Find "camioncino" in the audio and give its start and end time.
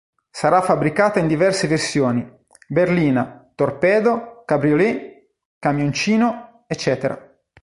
5.59-6.63